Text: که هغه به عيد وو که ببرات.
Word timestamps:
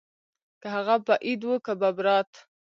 که 0.61 0.67
هغه 0.75 0.95
به 1.05 1.15
عيد 1.25 1.41
وو 1.45 1.55
که 1.65 1.73
ببرات. 1.81 2.31